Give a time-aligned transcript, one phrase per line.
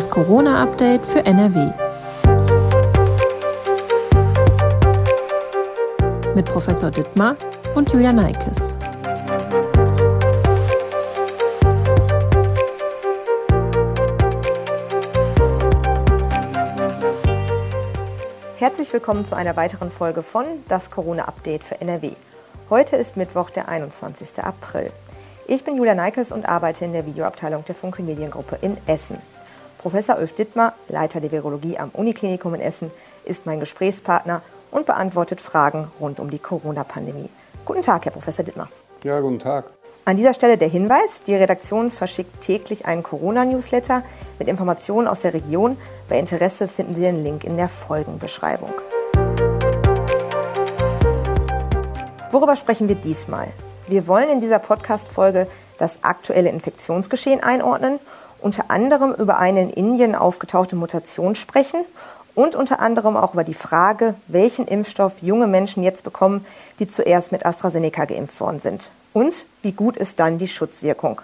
[0.00, 1.72] Das Corona-Update für NRW.
[6.34, 7.36] Mit Professor Dittmar
[7.74, 8.78] und Julia Neikes.
[18.56, 22.12] Herzlich willkommen zu einer weiteren Folge von Das Corona-Update für NRW.
[22.70, 24.28] Heute ist Mittwoch, der 21.
[24.38, 24.92] April.
[25.46, 29.18] Ich bin Julia Neikes und arbeite in der Videoabteilung der Funke Mediengruppe in Essen.
[29.80, 32.90] Professor Ulf Dittmar, Leiter der Virologie am Uniklinikum in Essen,
[33.24, 37.30] ist mein Gesprächspartner und beantwortet Fragen rund um die Corona-Pandemie.
[37.64, 38.68] Guten Tag, Herr Professor Dittmar.
[39.04, 39.70] Ja, guten Tag.
[40.04, 44.02] An dieser Stelle der Hinweis, die Redaktion verschickt täglich einen Corona-Newsletter
[44.38, 45.78] mit Informationen aus der Region.
[46.10, 48.74] Bei Interesse finden Sie den Link in der Folgenbeschreibung.
[52.30, 53.48] Worüber sprechen wir diesmal?
[53.88, 55.46] Wir wollen in dieser Podcast-Folge
[55.78, 57.98] das aktuelle Infektionsgeschehen einordnen,
[58.42, 61.84] unter anderem über eine in Indien aufgetauchte Mutation sprechen
[62.34, 66.46] und unter anderem auch über die Frage, welchen Impfstoff junge Menschen jetzt bekommen,
[66.78, 68.90] die zuerst mit AstraZeneca geimpft worden sind.
[69.12, 71.20] Und wie gut ist dann die Schutzwirkung?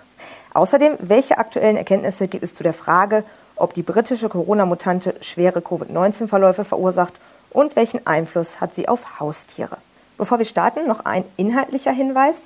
[0.54, 3.24] Außerdem, welche aktuellen Erkenntnisse gibt es zu der Frage,
[3.56, 7.14] ob die britische Corona-Mutante schwere Covid-19-Verläufe verursacht
[7.50, 9.78] und welchen Einfluss hat sie auf Haustiere?
[10.18, 12.36] Bevor wir starten, noch ein inhaltlicher Hinweis.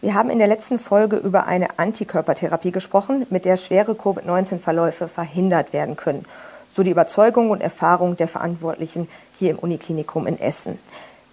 [0.00, 5.72] Wir haben in der letzten Folge über eine Antikörpertherapie gesprochen, mit der schwere Covid-19-Verläufe verhindert
[5.72, 6.24] werden können.
[6.72, 9.08] So die Überzeugung und Erfahrung der Verantwortlichen
[9.40, 10.78] hier im Uniklinikum in Essen.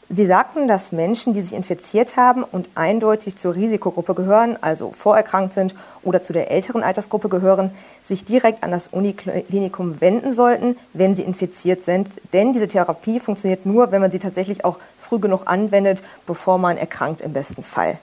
[0.10, 5.54] Sie sagten, dass Menschen, die sich infiziert haben und eindeutig zur Risikogruppe gehören, also vorerkrankt
[5.54, 7.70] sind oder zu der älteren Altersgruppe gehören,
[8.04, 12.08] sich direkt an das Uniklinikum wenden sollten, wenn sie infiziert sind.
[12.34, 16.78] Denn diese Therapie funktioniert nur, wenn man sie tatsächlich auch früh genug anwendet, bevor man
[16.78, 18.00] erkrankt im besten Fall.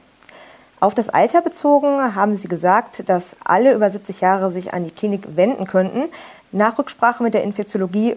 [0.83, 4.91] Auf das Alter bezogen haben Sie gesagt, dass alle über 70 Jahre sich an die
[4.91, 6.09] Klinik wenden könnten.
[6.51, 8.17] Nach Rücksprache mit der Infektiologie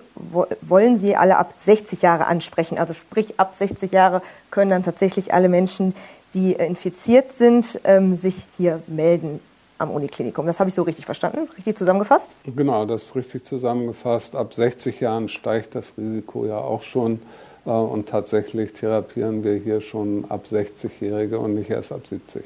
[0.62, 2.80] wollen Sie alle ab 60 Jahre ansprechen.
[2.80, 5.94] Also sprich, ab 60 Jahre können dann tatsächlich alle Menschen,
[6.34, 9.42] die infiziert sind, ähm, sich hier melden
[9.78, 10.48] am Uniklinikum.
[10.48, 12.30] Das habe ich so richtig verstanden, richtig zusammengefasst?
[12.46, 14.36] Genau, das ist richtig zusammengefasst.
[14.36, 17.22] Ab 60 Jahren steigt das Risiko ja auch schon.
[17.66, 22.44] Äh, und tatsächlich therapieren wir hier schon ab 60-Jährige und nicht erst ab 70.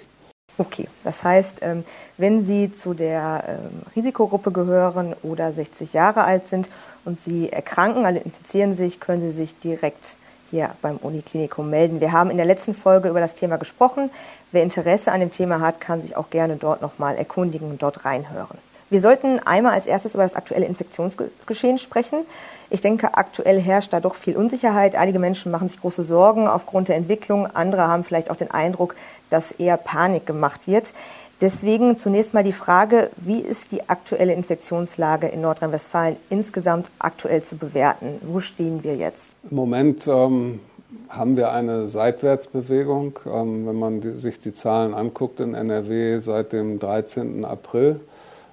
[0.60, 1.86] Okay, das heißt, ähm,
[2.18, 6.68] wenn Sie zu der ähm, Risikogruppe gehören oder 60 Jahre alt sind
[7.06, 10.18] und Sie erkranken, alle infizieren sich, können Sie sich direkt
[10.52, 12.02] hier beim Uniklinikum melden.
[12.02, 14.10] Wir haben in der letzten Folge über das Thema gesprochen.
[14.52, 18.04] Wer Interesse an dem Thema hat, kann sich auch gerne dort nochmal erkundigen und dort
[18.04, 18.58] reinhören.
[18.90, 22.26] Wir sollten einmal als erstes über das aktuelle Infektionsgeschehen sprechen.
[22.72, 24.96] Ich denke, aktuell herrscht da doch viel Unsicherheit.
[24.96, 27.46] Einige Menschen machen sich große Sorgen aufgrund der Entwicklung.
[27.46, 28.96] Andere haben vielleicht auch den Eindruck,
[29.30, 30.94] dass eher Panik gemacht wird.
[31.42, 37.56] Deswegen zunächst mal die Frage, wie ist die aktuelle Infektionslage in Nordrhein-Westfalen insgesamt aktuell zu
[37.56, 38.20] bewerten?
[38.22, 39.30] Wo stehen wir jetzt?
[39.50, 40.60] Im Moment ähm,
[41.08, 43.20] haben wir eine Seitwärtsbewegung.
[43.26, 47.46] Ähm, wenn man die, sich die Zahlen anguckt in NRW seit dem 13.
[47.46, 48.02] April,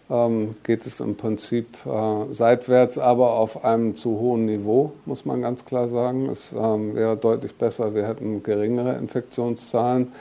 [0.08, 5.43] ähm, geht es im Prinzip äh, seitwärts, aber auf einem zu hohen Niveau, muss man
[5.43, 6.28] ganz klar sagen.
[6.31, 10.12] Es ähm, wäre deutlich besser, wir hätten geringere Infektionszahlen,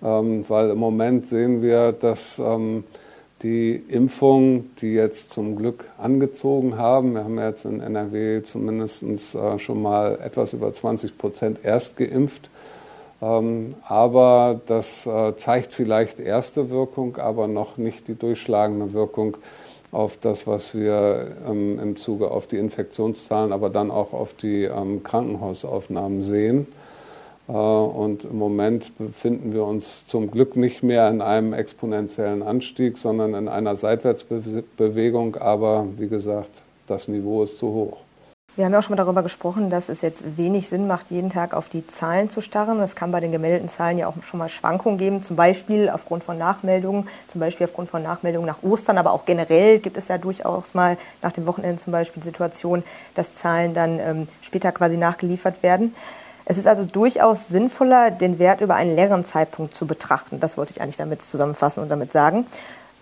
[0.00, 2.84] weil im Moment sehen wir, dass ähm,
[3.42, 9.02] die Impfungen, die jetzt zum Glück angezogen haben, wir haben jetzt in NRW zumindest
[9.34, 12.50] äh, schon mal etwas über 20 Prozent erst geimpft,
[13.22, 19.36] ähm, aber das äh, zeigt vielleicht erste Wirkung, aber noch nicht die durchschlagende Wirkung
[19.90, 24.64] auf das, was wir ähm, im Zuge auf die Infektionszahlen, aber dann auch auf die
[24.64, 26.66] ähm, Krankenhausaufnahmen sehen.
[27.48, 32.98] Äh, und im Moment befinden wir uns zum Glück nicht mehr in einem exponentiellen Anstieg,
[32.98, 35.36] sondern in einer Seitwärtsbewegung.
[35.36, 36.50] Aber wie gesagt,
[36.86, 37.98] das Niveau ist zu hoch.
[38.58, 41.30] Wir haben ja auch schon mal darüber gesprochen, dass es jetzt wenig Sinn macht, jeden
[41.30, 42.80] Tag auf die Zahlen zu starren.
[42.80, 46.24] Es kann bei den gemeldeten Zahlen ja auch schon mal Schwankungen geben, zum Beispiel aufgrund
[46.24, 50.18] von Nachmeldungen, zum Beispiel aufgrund von Nachmeldungen nach Ostern, aber auch generell gibt es ja
[50.18, 52.84] durchaus mal nach dem Wochenende zum Beispiel Situationen,
[53.14, 55.94] dass Zahlen dann ähm, später quasi nachgeliefert werden.
[56.50, 60.40] Es ist also durchaus sinnvoller, den Wert über einen längeren Zeitpunkt zu betrachten.
[60.40, 62.46] Das wollte ich eigentlich damit zusammenfassen und damit sagen.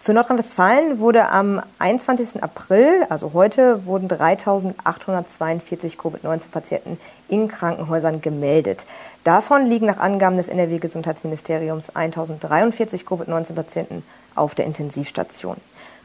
[0.01, 2.43] Für Nordrhein-Westfalen wurde am 21.
[2.43, 6.99] April, also heute, wurden 3.842 Covid-19-Patienten
[7.29, 8.85] in Krankenhäusern gemeldet.
[9.23, 14.03] Davon liegen nach Angaben des NRW-Gesundheitsministeriums 1.043 Covid-19-Patienten
[14.35, 15.57] auf der Intensivstation.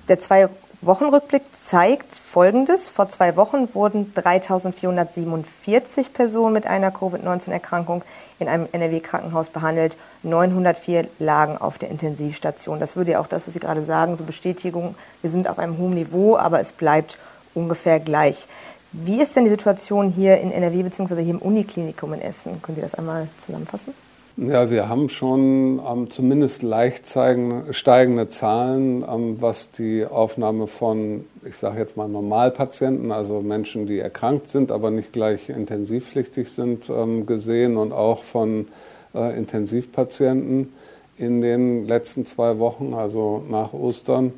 [0.08, 0.48] Der zwei
[0.84, 2.90] Wochenrückblick zeigt Folgendes.
[2.90, 8.02] Vor zwei Wochen wurden 3.447 Personen mit einer Covid-19-Erkrankung
[8.40, 9.96] in einem NRW-Krankenhaus behandelt.
[10.24, 12.80] 904 lagen auf der Intensivstation.
[12.80, 15.78] Das würde ja auch das, was Sie gerade sagen, so Bestätigung, wir sind auf einem
[15.78, 17.20] hohen Niveau, aber es bleibt
[17.54, 18.48] ungefähr gleich.
[18.92, 21.22] Wie ist denn die Situation hier in NRW bzw.
[21.22, 22.60] hier im Uniklinikum in Essen?
[22.64, 23.94] Können Sie das einmal zusammenfassen?
[24.38, 31.58] Ja, wir haben schon ähm, zumindest leicht steigende Zahlen, ähm, was die Aufnahme von, ich
[31.58, 37.26] sage jetzt mal Normalpatienten, also Menschen, die erkrankt sind, aber nicht gleich intensivpflichtig sind, ähm,
[37.26, 38.70] gesehen und auch von
[39.14, 40.72] äh, Intensivpatienten
[41.18, 44.32] in den letzten zwei Wochen, also nach Ostern.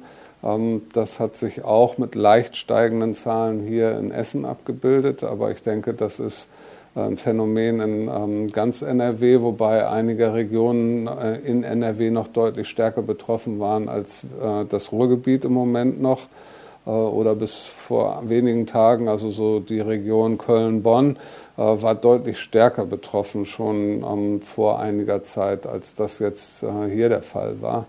[0.44, 5.62] Ähm, das hat sich auch mit leicht steigenden Zahlen hier in Essen abgebildet, aber ich
[5.62, 6.48] denke, das ist
[7.16, 13.60] Phänomen in ähm, ganz NRW, wobei einige Regionen äh, in NRW noch deutlich stärker betroffen
[13.60, 16.28] waren als äh, das Ruhrgebiet im Moment noch
[16.86, 21.18] äh, oder bis vor wenigen Tagen, also so die Region Köln-Bonn,
[21.56, 27.62] war deutlich stärker betroffen schon ähm, vor einiger Zeit, als das jetzt hier der Fall
[27.62, 27.86] war.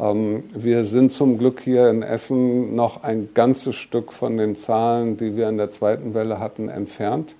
[0.00, 5.18] Ähm, wir sind zum Glück hier in Essen noch ein ganzes Stück von den Zahlen,
[5.18, 7.34] die wir in der zweiten Welle hatten, entfernt.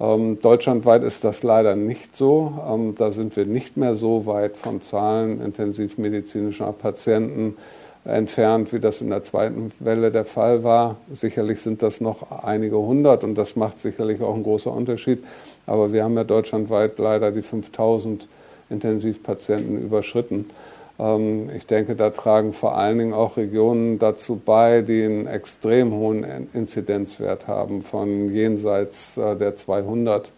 [0.00, 2.52] Ähm, deutschlandweit ist das leider nicht so.
[2.68, 7.56] Ähm, da sind wir nicht mehr so weit von Zahlen intensivmedizinischer Patienten
[8.04, 10.96] entfernt, wie das in der zweiten Welle der Fall war.
[11.12, 15.22] Sicherlich sind das noch einige hundert und das macht sicherlich auch einen großen Unterschied.
[15.66, 18.26] Aber wir haben ja deutschlandweit leider die 5000
[18.70, 20.50] Intensivpatienten überschritten.
[20.98, 25.92] Ähm, ich denke, da tragen vor allen Dingen auch Regionen dazu bei, die einen extrem
[25.92, 30.30] hohen Inzidenzwert haben von jenseits äh, der 200.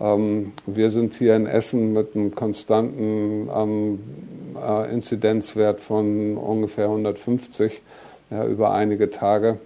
[0.00, 3.98] Ähm, wir sind hier in Essen mit einem konstanten ähm,
[4.56, 7.82] äh, Inzidenzwert von ungefähr 150
[8.30, 9.56] über einige Tage.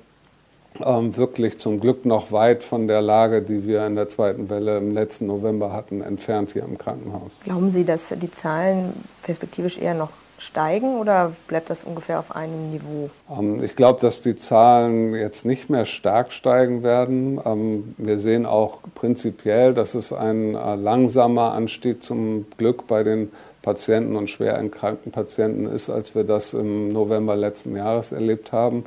[0.85, 4.93] Wirklich zum Glück noch weit von der Lage, die wir in der zweiten Welle im
[4.93, 7.41] letzten November hatten, entfernt hier im Krankenhaus.
[7.45, 8.93] Glauben Sie, dass die Zahlen
[9.23, 10.11] perspektivisch eher noch
[10.43, 13.11] steigen oder bleibt das ungefähr auf einem Niveau?
[13.31, 17.41] Ähm, ich glaube, dass die Zahlen jetzt nicht mehr stark steigen werden.
[17.45, 23.31] Ähm, wir sehen auch prinzipiell, dass es ein äh, langsamer Anstieg zum Glück bei den
[23.63, 28.85] Patienten und schwer erkrankten Patienten ist, als wir das im November letzten Jahres erlebt haben.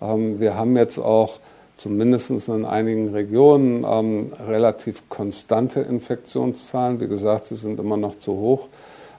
[0.00, 1.38] Ähm, wir haben jetzt auch
[1.76, 7.00] zumindest in einigen Regionen relativ konstante Infektionszahlen.
[7.00, 8.68] Wie gesagt, sie sind immer noch zu hoch.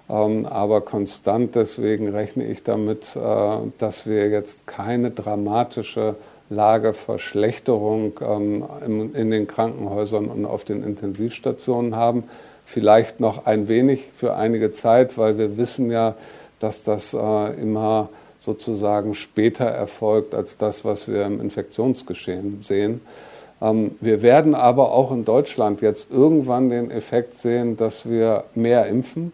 [0.09, 1.55] Ähm, aber konstant.
[1.55, 3.19] Deswegen rechne ich damit, äh,
[3.77, 6.15] dass wir jetzt keine dramatische
[6.49, 12.23] Lageverschlechterung ähm, in den Krankenhäusern und auf den Intensivstationen haben.
[12.65, 16.15] Vielleicht noch ein wenig für einige Zeit, weil wir wissen ja,
[16.59, 18.09] dass das äh, immer
[18.39, 23.01] sozusagen später erfolgt als das, was wir im Infektionsgeschehen sehen.
[23.61, 28.87] Ähm, wir werden aber auch in Deutschland jetzt irgendwann den Effekt sehen, dass wir mehr
[28.87, 29.31] impfen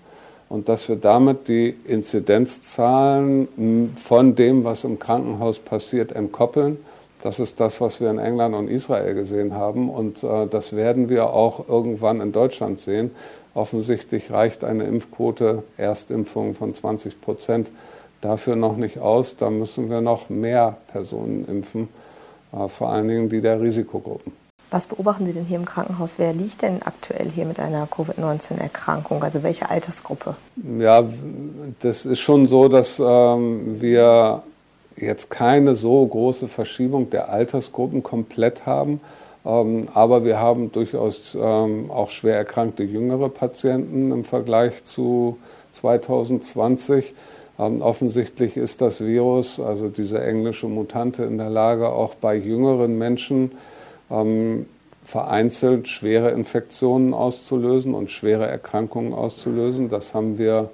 [0.50, 6.78] und dass wir damit die Inzidenzzahlen von dem, was im Krankenhaus passiert, entkoppeln.
[7.22, 11.10] Das ist das, was wir in England und Israel gesehen haben und äh, das werden
[11.10, 13.12] wir auch irgendwann in Deutschland sehen.
[13.54, 17.72] Offensichtlich reicht eine Impfquote, Erstimpfung von 20 Prozent
[18.26, 19.38] dafür noch nicht aus.
[19.38, 21.90] Da müssen wir noch mehr Personen impfen,
[22.54, 24.34] äh, vor allen Dingen die der Risikogruppen.
[24.72, 26.16] Was beobachten Sie denn hier im Krankenhaus?
[26.18, 29.24] Wer liegt denn aktuell hier mit einer Covid-19-Erkrankung?
[29.24, 30.36] Also welche Altersgruppe?
[30.80, 31.04] Ja,
[31.80, 34.44] das ist schon so, dass ähm, wir
[34.98, 39.02] jetzt keine so große Verschiebung der Altersgruppen komplett haben.
[39.46, 45.38] Ähm, aber wir haben durchaus ähm, auch schwer erkrankte jüngere Patienten im Vergleich zu
[45.74, 47.14] 2020.
[47.58, 52.98] Ähm, offensichtlich ist das Virus, also diese englische Mutante, in der Lage, auch bei jüngeren
[52.98, 53.52] Menschen
[54.10, 54.66] ähm,
[55.04, 59.88] vereinzelt schwere Infektionen auszulösen und schwere Erkrankungen auszulösen.
[59.88, 60.70] Das haben wir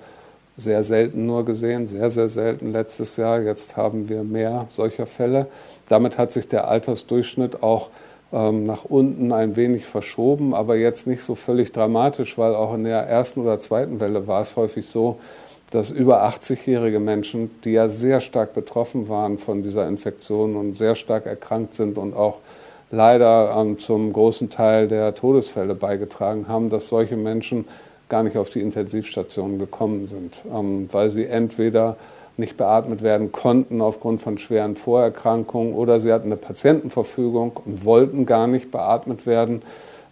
[0.57, 3.41] sehr selten nur gesehen, sehr, sehr selten letztes Jahr.
[3.41, 5.47] Jetzt haben wir mehr solcher Fälle.
[5.89, 7.89] Damit hat sich der Altersdurchschnitt auch
[8.31, 12.85] ähm, nach unten ein wenig verschoben, aber jetzt nicht so völlig dramatisch, weil auch in
[12.85, 15.19] der ersten oder zweiten Welle war es häufig so,
[15.71, 20.95] dass über 80-jährige Menschen, die ja sehr stark betroffen waren von dieser Infektion und sehr
[20.95, 22.37] stark erkrankt sind und auch
[22.91, 27.65] leider ähm, zum großen Teil der Todesfälle beigetragen haben, dass solche Menschen
[28.09, 31.95] gar nicht auf die Intensivstationen gekommen sind, ähm, weil sie entweder
[32.35, 38.25] nicht beatmet werden konnten aufgrund von schweren Vorerkrankungen oder sie hatten eine Patientenverfügung und wollten
[38.25, 39.61] gar nicht beatmet werden.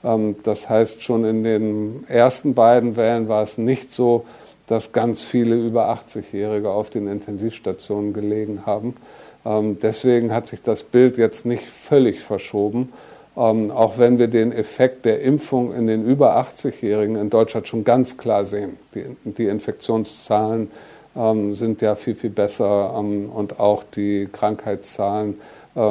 [0.05, 4.25] Ähm, das heißt, schon in den ersten beiden Wellen war es nicht so,
[4.69, 8.95] dass ganz viele über 80-Jährige auf den Intensivstationen gelegen haben.
[9.43, 12.93] Ähm, deswegen hat sich das Bild jetzt nicht völlig verschoben,
[13.35, 17.83] ähm, auch wenn wir den Effekt der Impfung in den über 80-Jährigen in Deutschland schon
[17.83, 18.77] ganz klar sehen.
[18.93, 20.69] Die, Infektionszahlen
[21.15, 25.41] ähm, sind ja viel, viel besser und auch die Krankheitszahlen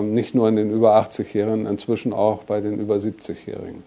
[0.02, 3.84] nicht nur in den über 80-Jährigen, inzwischen auch bei den über 70-Jährigen.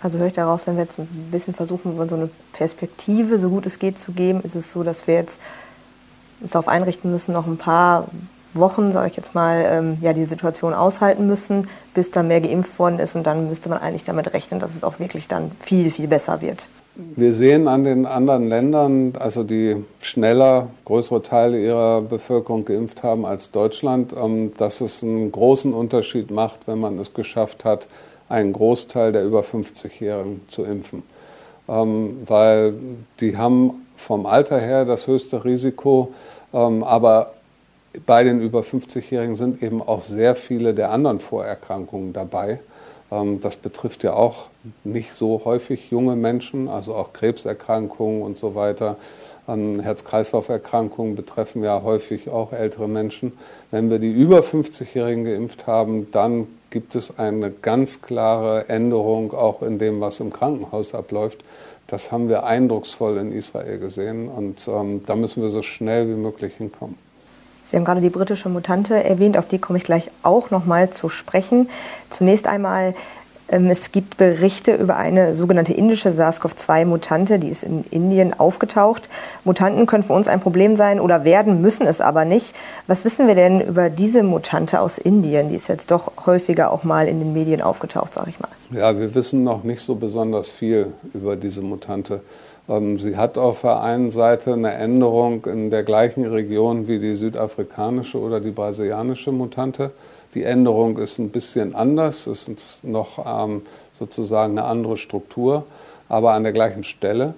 [0.00, 3.66] Also höre ich daraus, wenn wir jetzt ein bisschen versuchen, so eine Perspektive, so gut
[3.66, 5.40] es geht, zu geben, ist es so, dass wir jetzt
[6.40, 8.06] uns darauf einrichten müssen, noch ein paar
[8.54, 12.78] Wochen, sage ich jetzt mal, ähm, ja, die Situation aushalten müssen, bis dann mehr geimpft
[12.78, 15.90] worden ist und dann müsste man eigentlich damit rechnen, dass es auch wirklich dann viel,
[15.90, 16.66] viel besser wird.
[16.94, 23.24] Wir sehen an den anderen Ländern, also die schneller größere Teile ihrer Bevölkerung geimpft haben
[23.24, 27.86] als Deutschland, ähm, dass es einen großen Unterschied macht, wenn man es geschafft hat,
[28.28, 31.02] einen Großteil der über 50-Jährigen zu impfen.
[31.68, 32.74] Ähm, weil
[33.20, 36.12] die haben vom Alter her das höchste Risiko,
[36.52, 37.34] ähm, aber
[38.06, 42.60] bei den über 50-Jährigen sind eben auch sehr viele der anderen Vorerkrankungen dabei.
[43.10, 44.46] Ähm, das betrifft ja auch
[44.84, 48.96] nicht so häufig junge Menschen, also auch Krebserkrankungen und so weiter.
[49.48, 53.32] Ähm, Herz-Kreislauf-Erkrankungen betreffen ja häufig auch ältere Menschen.
[53.70, 59.62] Wenn wir die über 50-Jährigen geimpft haben, dann gibt es eine ganz klare Änderung auch
[59.62, 61.44] in dem, was im Krankenhaus abläuft.
[61.86, 66.20] Das haben wir eindrucksvoll in Israel gesehen und ähm, da müssen wir so schnell wie
[66.20, 66.96] möglich hinkommen.
[67.64, 70.90] Sie haben gerade die britische Mutante erwähnt, auf die komme ich gleich auch noch mal
[70.90, 71.68] zu sprechen.
[72.10, 72.94] Zunächst einmal,
[73.48, 79.08] es gibt Berichte über eine sogenannte indische SARS-CoV-2-Mutante, die ist in Indien aufgetaucht.
[79.44, 82.54] Mutanten können für uns ein Problem sein oder werden, müssen es aber nicht.
[82.86, 85.48] Was wissen wir denn über diese Mutante aus Indien?
[85.48, 88.50] Die ist jetzt doch häufiger auch mal in den Medien aufgetaucht, sage ich mal.
[88.70, 92.20] Ja, wir wissen noch nicht so besonders viel über diese Mutante.
[92.68, 97.14] Ähm, sie hat auf der einen Seite eine Änderung in der gleichen Region wie die
[97.14, 99.90] südafrikanische oder die brasilianische Mutante.
[100.34, 105.64] Die Änderung ist ein bisschen anders, es ist noch ähm, sozusagen eine andere Struktur,
[106.08, 107.34] aber an der gleichen Stelle.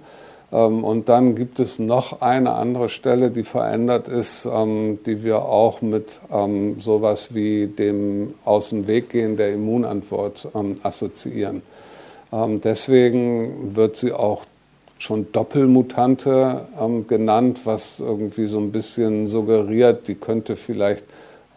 [0.53, 5.83] Ähm, und dann gibt es noch eine andere Stelle, die verändert ist, die wir auch
[5.83, 6.21] mit
[6.79, 10.49] sowas wie dem Aus dem Weg gehen der Immunantwort
[10.83, 11.63] assoziieren.
[12.33, 14.45] Deswegen wird sie auch
[15.01, 21.05] schon Doppelmutante ähm, genannt, was irgendwie so ein bisschen suggeriert, die könnte vielleicht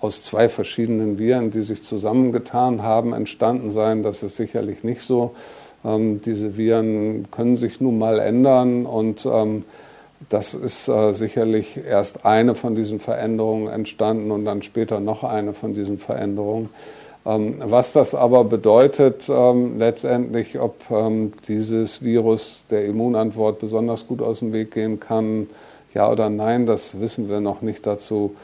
[0.03, 4.03] aus zwei verschiedenen Viren, die sich zusammengetan haben, entstanden sein.
[4.03, 5.31] Das ist sicherlich nicht so.
[5.85, 9.63] Ähm, diese Viren können sich nun mal ändern und ähm,
[10.29, 15.53] das ist äh, sicherlich erst eine von diesen Veränderungen entstanden und dann später noch eine
[15.53, 16.69] von diesen Veränderungen.
[17.25, 24.21] Ähm, was das aber bedeutet, ähm, letztendlich, ob ähm, dieses Virus der Immunantwort besonders gut
[24.21, 25.47] aus dem Weg gehen kann,
[25.93, 27.85] ja oder nein, das wissen wir noch nicht.
[27.85, 28.35] Dazu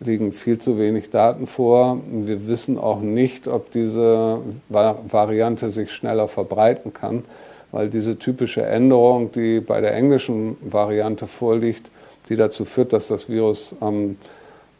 [0.00, 2.00] liegen viel zu wenig Daten vor.
[2.10, 7.24] Wir wissen auch nicht, ob diese Variante sich schneller verbreiten kann,
[7.72, 11.90] weil diese typische Änderung, die bei der englischen Variante vorliegt,
[12.28, 14.16] die dazu führt, dass das Virus ähm,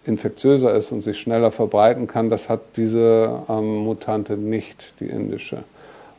[0.04, 5.64] infektiöser ist und sich schneller verbreiten kann, das hat diese ähm, Mutante nicht, die indische.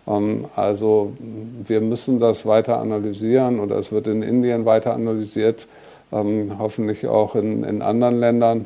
[0.08, 1.13] Ähm, also
[1.66, 5.68] wir müssen das weiter analysieren oder es wird in Indien weiter analysiert,
[6.12, 8.66] ähm, hoffentlich auch in, in anderen Ländern,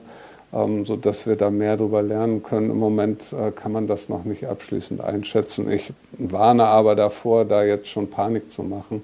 [0.53, 2.72] ähm, sodass wir da mehr darüber lernen können.
[2.72, 5.72] Im Moment äh, kann man das noch nicht abschließend einschätzen.
[5.72, 9.03] Ich warne aber davor, da jetzt schon Panik zu machen.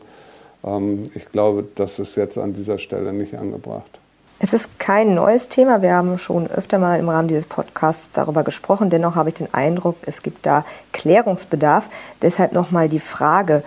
[0.64, 4.00] Ähm, ich glaube, das ist jetzt an dieser Stelle nicht angebracht.
[4.40, 5.82] Es ist kein neues Thema.
[5.82, 8.92] Wir haben schon öfter mal im Rahmen dieses Podcasts darüber gesprochen.
[8.92, 10.64] Dennoch habe ich den Eindruck, es gibt da
[10.94, 11.86] Klärungsbedarf.
[12.22, 13.64] Deshalb nochmal die Frage,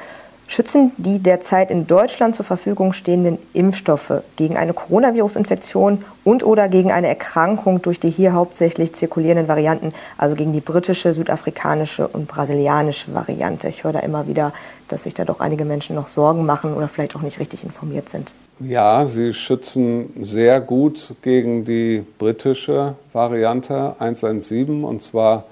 [0.51, 6.91] schützen die derzeit in Deutschland zur Verfügung stehenden Impfstoffe gegen eine Coronavirus-Infektion und oder gegen
[6.91, 13.15] eine Erkrankung durch die hier hauptsächlich zirkulierenden Varianten, also gegen die britische, südafrikanische und brasilianische
[13.15, 13.69] Variante?
[13.69, 14.53] Ich höre da immer wieder,
[14.89, 18.09] dass sich da doch einige Menschen noch Sorgen machen oder vielleicht auch nicht richtig informiert
[18.09, 18.33] sind.
[18.59, 25.45] Ja, sie schützen sehr gut gegen die britische Variante 117 und zwar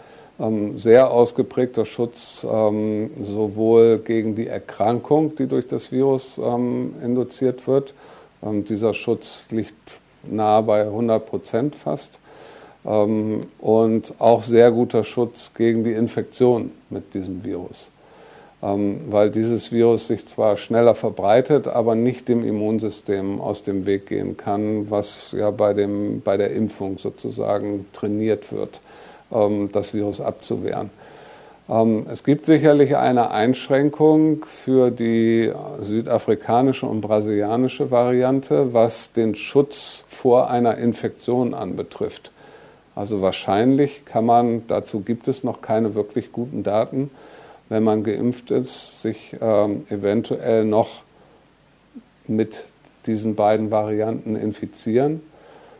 [0.77, 7.93] sehr ausgeprägter Schutz ähm, sowohl gegen die Erkrankung, die durch das Virus ähm, induziert wird.
[8.43, 12.21] Ähm, dieser Schutz liegt nahe bei 100 Prozent fast.
[12.87, 17.91] Ähm, und auch sehr guter Schutz gegen die Infektion mit diesem Virus.
[18.63, 24.07] Ähm, weil dieses Virus sich zwar schneller verbreitet, aber nicht dem Immunsystem aus dem Weg
[24.07, 28.88] gehen kann, was ja bei, dem, bei der Impfung sozusagen trainiert wird, ähm,
[29.31, 30.91] das Virus abzuwehren.
[31.69, 40.05] Ähm, es gibt sicherlich eine Einschränkung für die südafrikanische und brasilianische Variante, was den Schutz
[40.09, 42.33] vor einer Infektion anbetrifft.
[42.95, 47.11] Also wahrscheinlich kann man, dazu gibt es noch keine wirklich guten Daten,
[47.69, 51.03] wenn man geimpft ist, sich ähm, eventuell noch
[52.27, 52.65] mit
[53.07, 55.21] diesen beiden Varianten infizieren.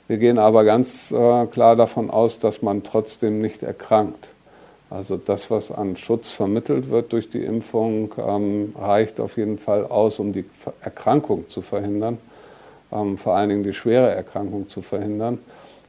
[0.09, 4.31] Wir gehen aber ganz äh, klar davon aus, dass man trotzdem nicht erkrankt.
[4.89, 9.85] Also das, was an Schutz vermittelt wird durch die Impfung, ähm, reicht auf jeden Fall
[9.85, 10.47] aus, um die
[10.81, 12.17] Erkrankung zu verhindern,
[12.91, 15.41] ähm, vor allen Dingen die schwere Erkrankung zu verhindern.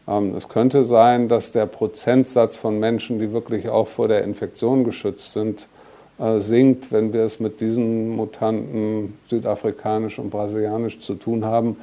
[0.05, 4.83] Ähm, es könnte sein, dass der Prozentsatz von Menschen, die wirklich auch vor der Infektion
[4.83, 5.69] geschützt sind,
[6.19, 11.77] äh, sinkt, wenn wir es mit diesen Mutanten südafrikanisch und brasilianisch zu tun haben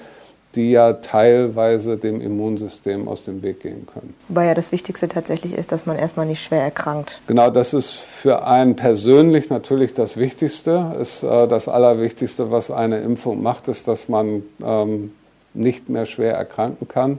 [0.57, 4.15] die ja teilweise dem Immunsystem aus dem Weg gehen können.
[4.29, 7.21] Wobei ja das Wichtigste tatsächlich ist, dass man erstmal nicht schwer erkrankt.
[7.27, 10.97] Genau, das ist für einen persönlich natürlich das Wichtigste.
[11.01, 15.13] Ist, äh, das Allerwichtigste, was eine Impfung macht, ist, dass man ähm,
[15.53, 17.19] nicht mehr schwer erkranken kann.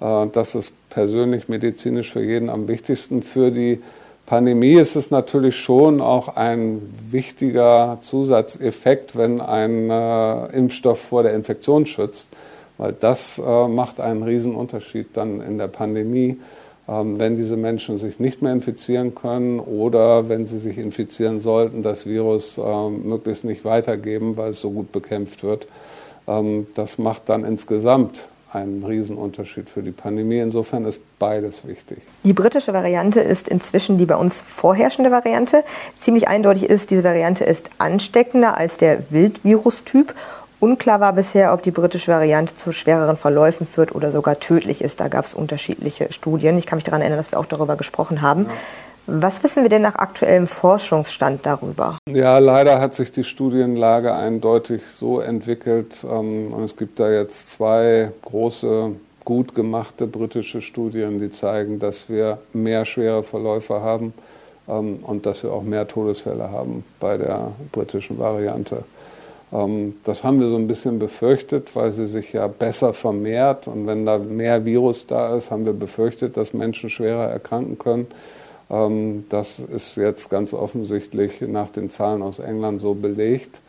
[0.00, 3.22] Äh, das ist persönlich medizinisch für jeden am wichtigsten.
[3.22, 3.82] Für die
[4.24, 11.34] Pandemie ist es natürlich schon auch ein wichtiger Zusatzeffekt, wenn ein äh, Impfstoff vor der
[11.34, 12.30] Infektion schützt
[12.78, 16.38] weil das äh, macht einen riesen Unterschied dann in der Pandemie,
[16.88, 21.82] ähm, wenn diese Menschen sich nicht mehr infizieren können oder wenn sie sich infizieren sollten,
[21.82, 25.66] das Virus äh, möglichst nicht weitergeben, weil es so gut bekämpft wird.
[26.26, 30.38] Ähm, das macht dann insgesamt einen Riesenunterschied für die Pandemie.
[30.38, 31.98] Insofern ist beides wichtig.
[32.24, 35.64] Die britische Variante ist inzwischen die bei uns vorherrschende Variante.
[35.98, 40.14] Ziemlich eindeutig ist, diese Variante ist ansteckender als der Wildvirustyp
[40.62, 45.00] Unklar war bisher, ob die britische Variante zu schwereren Verläufen führt oder sogar tödlich ist.
[45.00, 46.56] Da gab es unterschiedliche Studien.
[46.56, 48.44] Ich kann mich daran erinnern, dass wir auch darüber gesprochen haben.
[48.44, 48.50] Ja.
[49.08, 51.98] Was wissen wir denn nach aktuellem Forschungsstand darüber?
[52.08, 56.06] Ja, leider hat sich die Studienlage eindeutig so entwickelt.
[56.08, 58.92] Ähm, es gibt da jetzt zwei große,
[59.24, 64.14] gut gemachte britische Studien, die zeigen, dass wir mehr schwere Verläufe haben
[64.68, 68.84] ähm, und dass wir auch mehr Todesfälle haben bei der britischen Variante.
[69.52, 73.68] Ähm, das haben wir so ein bisschen befürchtet, weil sie sich ja besser vermehrt.
[73.68, 78.06] Und wenn da mehr Virus da ist, haben wir befürchtet, dass Menschen schwerer erkranken können.
[78.70, 83.60] Ähm, das ist jetzt ganz offensichtlich nach den Zahlen aus England so belegt.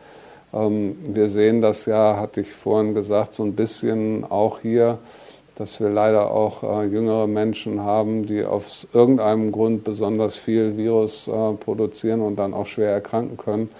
[0.52, 4.98] Ähm, wir sehen das ja, hatte ich vorhin gesagt, so ein bisschen auch hier,
[5.56, 11.28] dass wir leider auch äh, jüngere Menschen haben, die aus irgendeinem Grund besonders viel Virus
[11.28, 13.70] äh, produzieren und dann auch schwer erkranken können.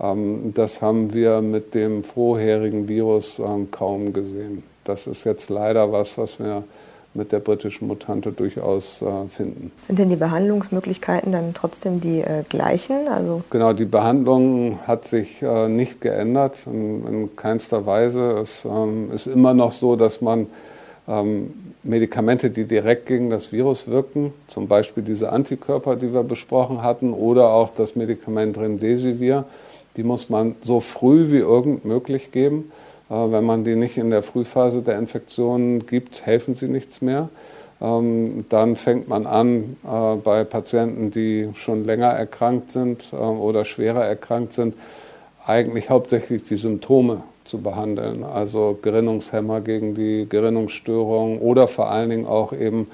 [0.00, 4.62] Ähm, das haben wir mit dem vorherigen Virus ähm, kaum gesehen.
[4.84, 6.64] Das ist jetzt leider was, was wir
[7.14, 9.72] mit der britischen Mutante durchaus äh, finden.
[9.86, 13.08] Sind denn die Behandlungsmöglichkeiten dann trotzdem die äh, gleichen?
[13.08, 18.38] Also genau, die Behandlung hat sich äh, nicht geändert, in, in, keinster Weise.
[18.42, 20.46] Es ähm, ist immer noch so, dass man
[21.84, 27.12] Medikamente, die direkt gegen das Virus wirken, zum Beispiel diese Antikörper, die wir besprochen hatten,
[27.12, 29.44] oder auch das Medikament Remdesivir,
[29.96, 32.70] die muss man so früh wie irgend möglich geben.
[33.10, 37.28] Äh, wenn man die nicht in der Frühphase der Infektion gibt, helfen sie nichts mehr.
[37.80, 43.64] Ähm, dann fängt man an, äh, bei Patienten, die schon länger erkrankt sind äh, oder
[43.64, 44.74] schwerer erkrankt sind,
[45.44, 48.24] eigentlich hauptsächlich die Symptome zu behandeln.
[48.24, 52.88] Also Gerinnungshemmer gegen die Gerinnungsstörung oder vor allen Dingen auch eben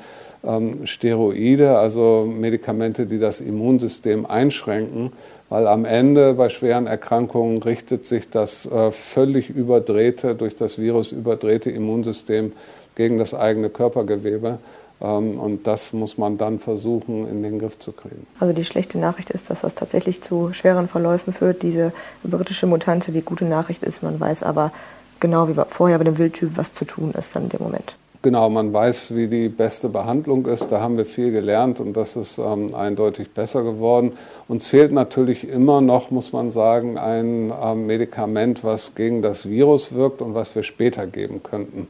[0.45, 5.12] ähm, Steroide, also Medikamente, die das Immunsystem einschränken,
[5.53, 11.12] weil am Ende bei schweren Erkrankungen richtet sich das äh, völlig überdrehte, durch das Virus
[11.12, 12.53] überdrehte Immunsystem
[12.95, 14.57] gegen das eigene Körpergewebe.
[15.03, 18.27] Ähm, und das muss man dann versuchen, in den Griff zu kriegen.
[18.41, 21.61] Also die schlechte Nachricht ist, dass das tatsächlich zu schweren Verläufen führt.
[21.61, 21.93] Diese
[22.25, 24.73] britische Mutante, die gute Nachricht ist, man weiß aber
[25.21, 27.95] genau wie vorher bei dem Wildtyp, was zu tun ist dann in dem Moment.
[28.22, 30.70] Genau, man weiß, wie die beste Behandlung ist.
[30.70, 34.12] Da haben wir viel gelernt und das ist ähm, eindeutig besser geworden.
[34.46, 39.92] Uns fehlt natürlich immer noch, muss man sagen, ein ähm, Medikament, was gegen das Virus
[39.92, 41.88] wirkt und was wir später geben könnten.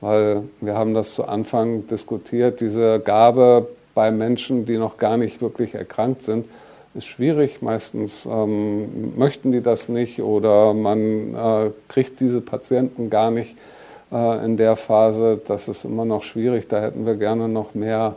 [0.00, 5.40] Weil wir haben das zu Anfang diskutiert, diese Gabe bei Menschen, die noch gar nicht
[5.40, 6.46] wirklich erkrankt sind,
[6.94, 7.62] ist schwierig.
[7.62, 13.54] Meistens ähm, möchten die das nicht oder man äh, kriegt diese Patienten gar nicht
[14.10, 15.40] in der Phase.
[15.46, 16.68] Das ist immer noch schwierig.
[16.68, 18.16] Da hätten wir gerne noch mehr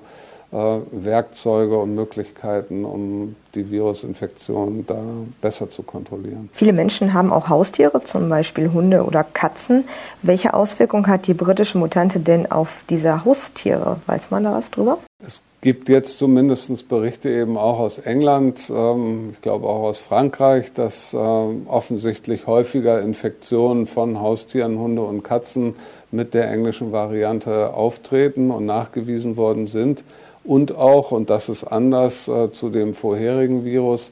[0.52, 5.02] äh, Werkzeuge und Möglichkeiten, um die Virusinfektion da
[5.40, 6.50] besser zu kontrollieren.
[6.52, 9.86] Viele Menschen haben auch Haustiere, zum Beispiel Hunde oder Katzen.
[10.22, 14.02] Welche Auswirkung hat die britische Mutante denn auf diese Haustiere?
[14.08, 14.98] Weiß man da was drüber?
[15.26, 20.74] Es gibt jetzt zumindest Berichte eben auch aus England, ähm, ich glaube auch aus Frankreich,
[20.74, 25.76] dass ähm, offensichtlich häufiger Infektionen von Haustieren, Hunde und Katzen
[26.10, 30.04] mit der englischen Variante auftreten und nachgewiesen worden sind.
[30.44, 34.12] Und auch, und das ist anders äh, zu dem vorherigen Virus,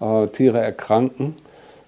[0.00, 1.36] äh, Tiere erkranken.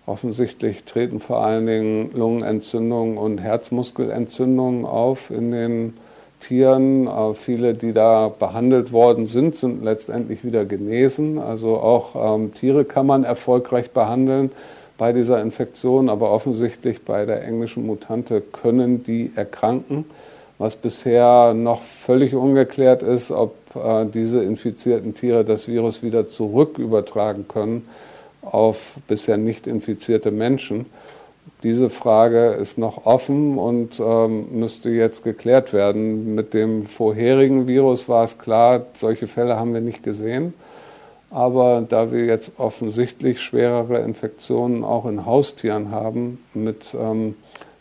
[0.06, 5.96] Offensichtlich treten vor allen Dingen Lungenentzündungen und Herzmuskelentzündungen auf in den
[6.40, 7.06] Tieren.
[7.06, 11.38] Äh, viele, die da behandelt worden sind, sind letztendlich wieder genesen.
[11.38, 14.50] Also auch ähm, Tiere kann man erfolgreich behandeln
[14.98, 20.04] bei dieser Infektion, aber offensichtlich bei der englischen Mutante können die erkranken.
[20.58, 26.78] Was bisher noch völlig ungeklärt ist, ob äh, diese infizierten Tiere das Virus wieder zurück
[26.78, 27.88] übertragen können
[28.42, 30.86] auf bisher nicht infizierte Menschen.
[31.62, 36.34] Diese Frage ist noch offen und ähm, müsste jetzt geklärt werden.
[36.34, 40.54] Mit dem vorherigen Virus war es klar, solche Fälle haben wir nicht gesehen.
[41.30, 47.36] Aber da wir jetzt offensichtlich schwerere Infektionen auch in Haustieren haben mit ähm,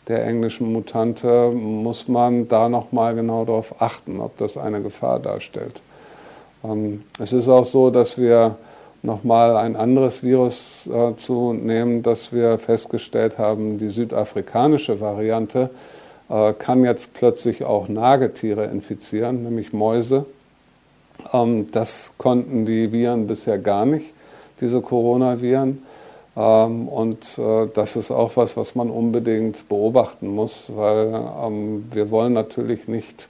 [0.08, 5.20] der englischen Mutante, muss man da noch mal genau darauf achten, ob das eine Gefahr
[5.20, 5.80] darstellt.
[6.62, 8.56] Ähm, es ist auch so, dass wir
[9.02, 15.70] nochmal ein anderes Virus äh, zu nehmen, das wir festgestellt haben, die südafrikanische Variante
[16.28, 20.26] äh, kann jetzt plötzlich auch Nagetiere infizieren, nämlich Mäuse.
[21.32, 24.12] Ähm, das konnten die Viren bisher gar nicht,
[24.60, 25.82] diese Coronaviren.
[26.36, 31.12] Ähm, und äh, das ist auch was, was man unbedingt beobachten muss, weil
[31.44, 33.28] ähm, wir wollen natürlich nicht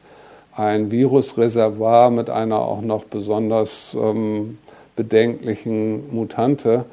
[0.55, 4.59] ein Virusreservoir mit einer auch noch besonders ähm,
[5.01, 6.85] bedenklichen Mutante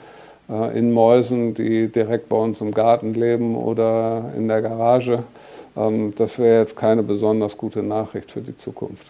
[0.49, 5.23] äh, in Mäusen, die direkt bei uns im Garten leben oder in der Garage.
[5.75, 9.07] Ähm, das wäre jetzt keine besonders gute Nachricht für die Zukunft.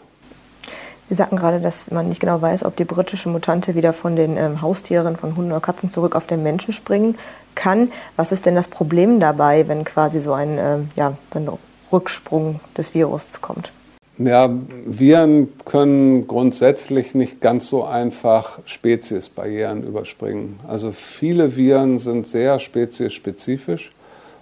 [1.09, 4.35] Sie sagten gerade, dass man nicht genau weiß, ob die britische Mutante wieder von den
[4.35, 7.19] ähm, Haustieren, von Hunden oder Katzen zurück auf den Menschen springen
[7.53, 7.91] kann.
[8.15, 11.49] Was ist denn das Problem dabei, wenn quasi so ein, äh, ja, ein
[11.91, 13.71] Rücksprung des Virus kommt?
[14.19, 14.49] Ja,
[14.85, 20.59] Viren können grundsätzlich nicht ganz so einfach Speziesbarrieren überspringen.
[20.67, 23.91] Also viele Viren sind sehr speziesspezifisch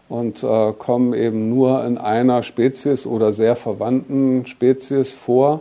[0.08, 5.60] und äh, kommen eben nur in einer Spezies oder sehr verwandten Spezies vor.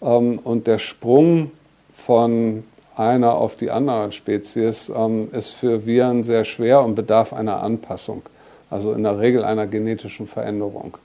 [0.00, 1.50] Ähm, und der Sprung
[1.92, 2.62] von
[2.94, 8.22] einer auf die andere Spezies ähm, ist für Viren sehr schwer und bedarf einer Anpassung,
[8.70, 10.96] also in der Regel einer genetischen Veränderung.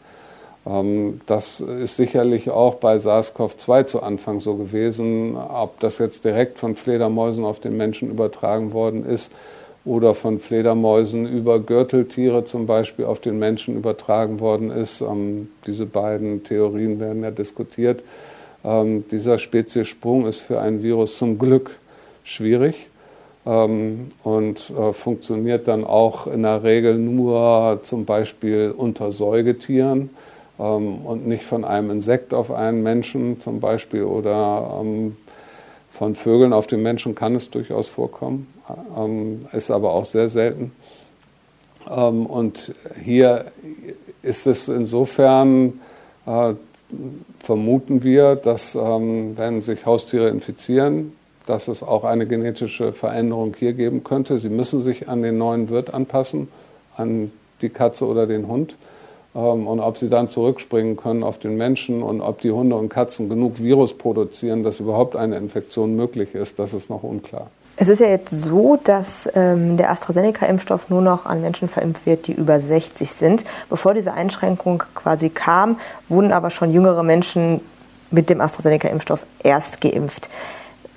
[0.66, 5.36] Ähm, das ist sicherlich auch bei SARS-CoV-2 zu Anfang so gewesen.
[5.36, 9.32] Ob das jetzt direkt von Fledermäusen auf den Menschen übertragen worden ist
[9.86, 15.02] oder von Fledermäusen über Gürteltiere zum Beispiel auf den Menschen übertragen worden ist.
[15.02, 18.04] Ähm, diese beiden Theorien werden ja diskutiert.
[18.64, 21.72] Ähm, dieser Speziessprung ist für ein Virus zum Glück
[22.24, 22.90] schwierig
[23.46, 30.12] und äh, funktioniert dann auch in der Regel nur zum Beispiel unter Säugetieren
[30.58, 35.18] und nicht von einem Insekt auf einen Menschen zum Beispiel oder ähm,
[35.92, 38.48] von Vögeln auf den Menschen kann es durchaus vorkommen,
[38.98, 40.72] ähm, ist aber auch sehr selten.
[41.90, 43.46] Ähm, und hier
[44.22, 45.80] ist es insofern,
[46.26, 46.54] äh,
[47.40, 51.14] vermuten wir, dass ähm, wenn sich Haustiere infizieren,
[51.46, 54.38] dass es auch eine genetische Veränderung hier geben könnte.
[54.38, 56.48] Sie müssen sich an den neuen Wirt anpassen,
[56.96, 58.78] an die Katze oder den Hund.
[59.36, 62.90] Ähm, und ob sie dann zurückspringen können auf den Menschen und ob die Hunde und
[62.90, 67.48] Katzen genug Virus produzieren, dass überhaupt eine Infektion möglich ist, das ist noch unklar.
[67.76, 72.28] Es ist ja jetzt so, dass ähm, der AstraZeneca-Impfstoff nur noch an Menschen verimpft wird,
[72.28, 73.46] die über 60 sind.
[73.68, 77.62] Bevor diese Einschränkung quasi kam, wurden aber schon jüngere Menschen
[78.12, 80.30] mit dem AstraZeneca-Impfstoff erst geimpft.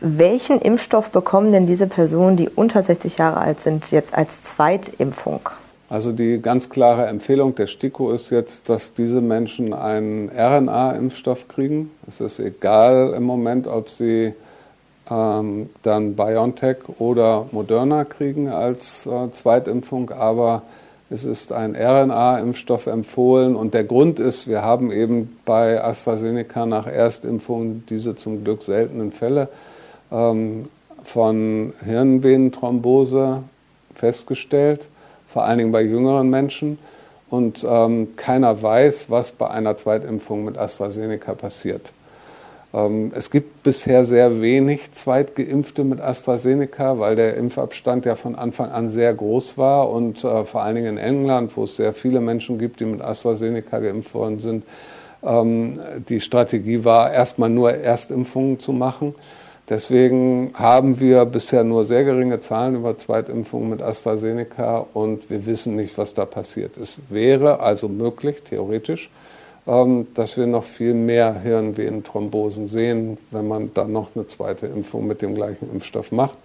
[0.00, 5.40] Welchen Impfstoff bekommen denn diese Personen, die unter 60 Jahre alt sind, jetzt als Zweitimpfung?
[5.88, 11.92] Also die ganz klare Empfehlung der STIKO ist jetzt, dass diese Menschen einen RNA-Impfstoff kriegen.
[12.08, 14.34] Es ist egal im Moment, ob sie
[15.08, 20.62] ähm, dann BioNTech oder Moderna kriegen als äh, Zweitimpfung, aber
[21.08, 26.88] es ist ein RNA-Impfstoff empfohlen und der Grund ist, wir haben eben bei AstraZeneca nach
[26.88, 29.48] Erstimpfung diese zum Glück seltenen Fälle
[30.10, 30.64] ähm,
[31.04, 33.44] von Hirnvenenthrombose
[33.94, 34.88] festgestellt
[35.26, 36.78] vor allen Dingen bei jüngeren Menschen.
[37.28, 41.92] Und ähm, keiner weiß, was bei einer Zweitimpfung mit AstraZeneca passiert.
[42.72, 48.70] Ähm, es gibt bisher sehr wenig Zweitgeimpfte mit AstraZeneca, weil der Impfabstand ja von Anfang
[48.70, 52.20] an sehr groß war und äh, vor allen Dingen in England, wo es sehr viele
[52.20, 54.64] Menschen gibt, die mit AstraZeneca geimpft worden sind,
[55.22, 59.14] ähm, die Strategie war, erstmal nur Erstimpfungen zu machen.
[59.68, 65.74] Deswegen haben wir bisher nur sehr geringe Zahlen über Zweitimpfungen mit AstraZeneca und wir wissen
[65.74, 66.76] nicht, was da passiert.
[66.76, 69.10] Es wäre also möglich, theoretisch,
[69.66, 75.08] ähm, dass wir noch viel mehr Hirnvenenthrombosen sehen, wenn man dann noch eine zweite Impfung
[75.08, 76.38] mit dem gleichen Impfstoff macht.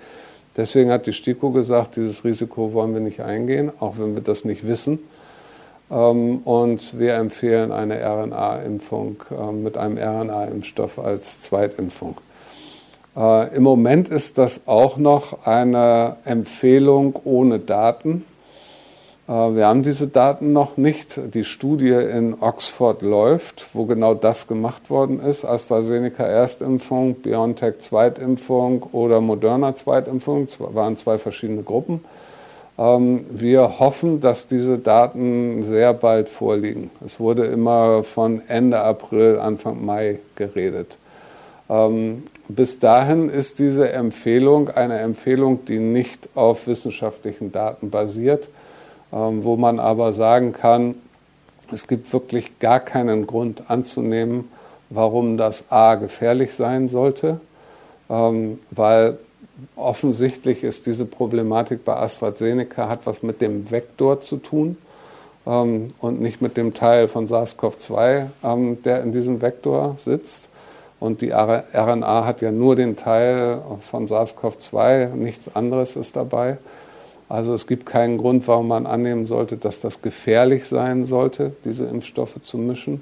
[0.58, 4.46] Deswegen hat die STIKO gesagt, dieses Risiko wollen wir nicht eingehen, auch wenn wir das
[4.46, 4.98] nicht wissen.
[5.92, 12.18] Ähm, und wir empfehlen eine RNA-Impfung ähm, mit einem RNA-Impfstoff als Zweitimpfung.
[13.16, 18.26] Äh, Im Moment ist das auch noch eine Empfehlung ohne Daten.
[19.28, 21.20] Äh, wir haben diese Daten noch nicht.
[21.34, 25.44] Die Studie in Oxford läuft, wo genau das gemacht worden ist.
[25.44, 30.46] AstraZeneca Erstimpfung, BioNTech Zweitimpfung oder Moderna Zweitimpfung.
[30.46, 32.04] Das waren zwei verschiedene Gruppen.
[32.78, 36.92] Ähm, wir hoffen, dass diese Daten sehr bald vorliegen.
[37.06, 40.98] Es wurde immer von Ende April, Anfang Mai geredet.
[41.72, 48.50] Ähm, bis dahin ist diese Empfehlung eine Empfehlung, die nicht auf wissenschaftlichen Daten basiert,
[49.14, 50.96] ähm, wo man aber sagen kann,
[51.72, 54.50] es gibt wirklich gar keinen Grund anzunehmen,
[54.90, 57.40] warum das A gefährlich sein sollte,
[58.10, 59.18] weil
[59.78, 64.78] offensichtlich ist diese Problematik bei AstraZeneca, hat was mit dem Vektor zu tun
[65.46, 70.50] ähm, und nicht mit dem Teil von SARS-CoV-2, ähm, der in diesem Vektor sitzt.
[71.02, 76.60] Und die RNA hat ja nur den Teil von SARS-CoV-2, nichts anderes ist dabei.
[77.28, 81.86] Also es gibt keinen Grund, warum man annehmen sollte, dass das gefährlich sein sollte, diese
[81.86, 83.02] Impfstoffe zu mischen.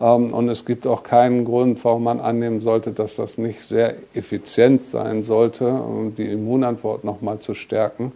[0.00, 3.96] Ähm, und es gibt auch keinen Grund, warum man annehmen sollte, dass das nicht sehr
[4.14, 8.12] effizient sein sollte, um die Immunantwort nochmal zu stärken.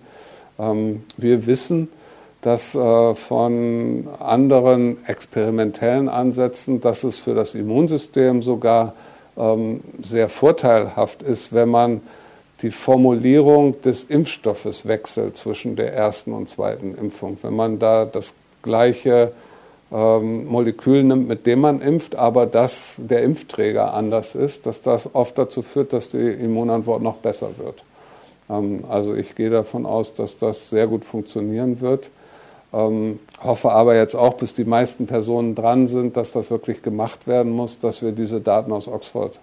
[0.57, 1.89] Ähm, wir wissen,
[2.43, 8.95] dass äh, von anderen experimentellen Ansätzen, dass es für das Immunsystem sogar
[10.03, 12.01] sehr vorteilhaft ist, wenn man
[12.63, 17.37] die Formulierung des Impfstoffes wechselt zwischen der ersten und zweiten Impfung.
[17.43, 19.33] Wenn man da das gleiche
[19.93, 25.15] ähm, Molekül nimmt, mit dem man impft, aber dass der Impfträger anders ist, dass das
[25.15, 27.85] oft dazu führt, dass die Immunantwort noch besser wird.
[28.49, 32.11] Ähm, also ich gehe davon aus, dass das sehr gut funktionieren wird.
[32.73, 37.27] Ähm, hoffe aber jetzt auch, bis die meisten Personen dran sind, dass das wirklich gemacht
[37.27, 39.39] werden muss, dass wir diese Daten aus Oxford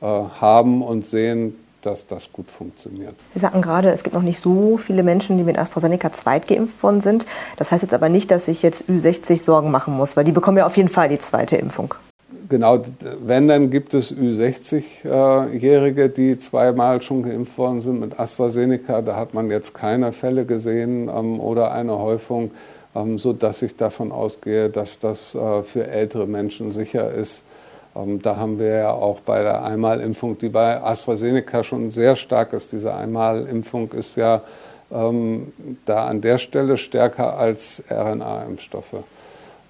[0.00, 3.14] äh, haben und sehen, dass das gut funktioniert.
[3.34, 6.82] Sie sagten gerade, es gibt noch nicht so viele Menschen, die mit AstraZeneca zweit geimpft
[6.82, 7.26] worden sind.
[7.56, 10.58] Das heißt jetzt aber nicht, dass ich jetzt Ü60 Sorgen machen muss, weil die bekommen
[10.58, 11.94] ja auf jeden Fall die zweite Impfung.
[12.52, 12.80] Genau,
[13.24, 19.00] wenn, dann gibt es Ü60-Jährige, die zweimal schon geimpft worden sind mit AstraZeneca.
[19.00, 22.50] Da hat man jetzt keine Fälle gesehen ähm, oder eine Häufung,
[22.94, 27.42] ähm, sodass ich davon ausgehe, dass das äh, für ältere Menschen sicher ist.
[27.96, 32.52] Ähm, da haben wir ja auch bei der Einmalimpfung, die bei AstraZeneca schon sehr stark
[32.52, 34.42] ist, diese Einmalimpfung ist ja
[34.92, 35.54] ähm,
[35.86, 38.96] da an der Stelle stärker als RNA-Impfstoffe.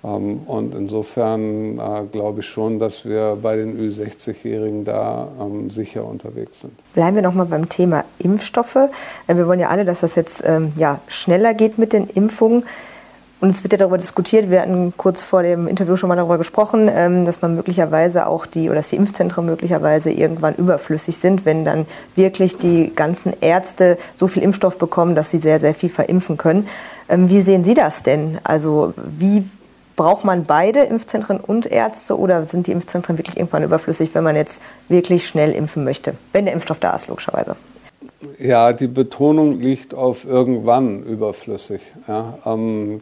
[0.05, 6.05] Ähm, und insofern äh, glaube ich schon, dass wir bei den Ü60-Jährigen da ähm, sicher
[6.05, 6.73] unterwegs sind.
[6.95, 8.77] Bleiben wir nochmal beim Thema Impfstoffe.
[8.77, 12.65] Äh, wir wollen ja alle, dass das jetzt ähm, ja, schneller geht mit den Impfungen.
[13.41, 16.39] Und es wird ja darüber diskutiert, wir hatten kurz vor dem Interview schon mal darüber
[16.39, 21.45] gesprochen, ähm, dass man möglicherweise auch die, oder dass die Impfzentren möglicherweise irgendwann überflüssig sind,
[21.45, 25.89] wenn dann wirklich die ganzen Ärzte so viel Impfstoff bekommen, dass sie sehr, sehr viel
[25.89, 26.69] verimpfen können.
[27.09, 28.39] Ähm, wie sehen Sie das denn?
[28.45, 29.45] Also wie
[29.97, 34.37] braucht man beide Impfzentren und Ärzte oder sind die Impfzentren wirklich irgendwann überflüssig, wenn man
[34.37, 37.57] jetzt wirklich schnell impfen möchte, wenn der Impfstoff da ist, logischerweise?
[38.39, 41.81] Ja, die Betonung liegt auf irgendwann überflüssig.
[42.07, 43.01] Ja, ähm,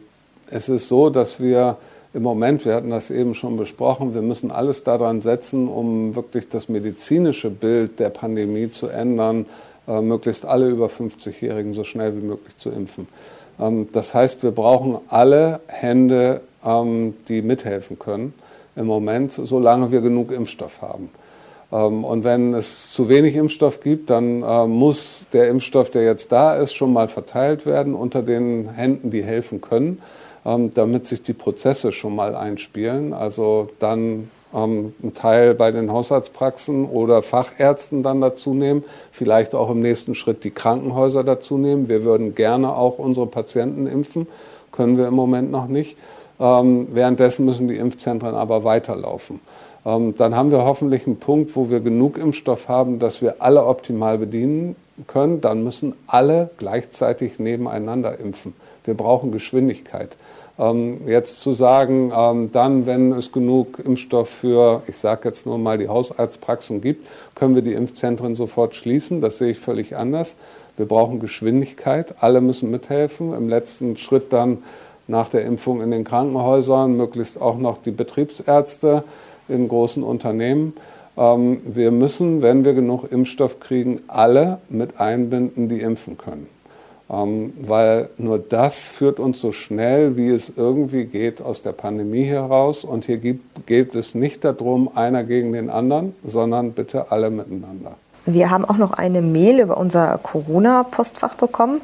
[0.49, 1.77] es ist so, dass wir
[2.13, 6.49] im Moment, wir hatten das eben schon besprochen, wir müssen alles daran setzen, um wirklich
[6.49, 9.45] das medizinische Bild der Pandemie zu ändern,
[9.87, 13.07] äh, möglichst alle über 50-Jährigen so schnell wie möglich zu impfen.
[13.59, 18.33] Ähm, das heißt, wir brauchen alle Hände, die mithelfen können
[18.75, 21.09] im Moment, solange wir genug Impfstoff haben.
[21.71, 26.31] Ähm, und wenn es zu wenig Impfstoff gibt, dann äh, muss der Impfstoff, der jetzt
[26.31, 30.01] da ist, schon mal verteilt werden unter den Händen, die helfen können.
[30.43, 33.13] Ähm, damit sich die Prozesse schon mal einspielen.
[33.13, 39.69] Also dann ähm, einen Teil bei den Hausarztpraxen oder Fachärzten dann dazu nehmen, vielleicht auch
[39.69, 41.89] im nächsten Schritt die Krankenhäuser dazu nehmen.
[41.89, 44.25] Wir würden gerne auch unsere Patienten impfen,
[44.71, 45.95] können wir im Moment noch nicht.
[46.41, 49.39] Ähm, währenddessen müssen die Impfzentren aber weiterlaufen.
[49.85, 53.65] Ähm, dann haben wir hoffentlich einen Punkt, wo wir genug Impfstoff haben, dass wir alle
[53.65, 54.75] optimal bedienen
[55.05, 55.39] können.
[55.39, 58.53] Dann müssen alle gleichzeitig nebeneinander impfen.
[58.83, 60.17] Wir brauchen Geschwindigkeit.
[60.57, 65.59] Ähm, jetzt zu sagen, ähm, dann, wenn es genug Impfstoff für, ich sage jetzt nur
[65.59, 69.21] mal, die Hausarztpraxen gibt, können wir die Impfzentren sofort schließen.
[69.21, 70.35] Das sehe ich völlig anders.
[70.77, 72.15] Wir brauchen Geschwindigkeit.
[72.19, 73.33] Alle müssen mithelfen.
[73.33, 74.59] Im letzten Schritt dann
[75.11, 79.03] nach der Impfung in den Krankenhäusern, möglichst auch noch die Betriebsärzte
[79.47, 80.73] in großen Unternehmen.
[81.17, 86.47] Ähm, wir müssen, wenn wir genug Impfstoff kriegen, alle mit einbinden, die impfen können.
[87.11, 92.23] Ähm, weil nur das führt uns so schnell, wie es irgendwie geht, aus der Pandemie
[92.23, 92.85] heraus.
[92.85, 97.95] Und hier geht es nicht darum, einer gegen den anderen, sondern bitte alle miteinander.
[98.25, 101.81] Wir haben auch noch eine Mail über unser Corona-Postfach bekommen,